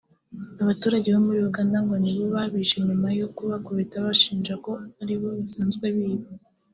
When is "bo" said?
1.13-1.21, 2.15-2.23, 5.19-5.27